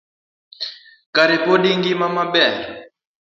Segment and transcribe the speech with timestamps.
[1.15, 2.53] Kare pod ingima maber.